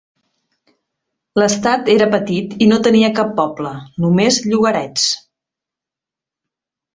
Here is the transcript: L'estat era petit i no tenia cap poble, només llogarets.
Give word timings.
L'estat 1.41 1.91
era 1.95 2.07
petit 2.15 2.55
i 2.67 2.69
no 2.71 2.79
tenia 2.87 3.11
cap 3.19 3.35
poble, 3.41 3.75
només 4.07 4.41
llogarets. 4.47 5.05